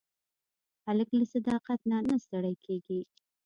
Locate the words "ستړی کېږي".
2.23-2.99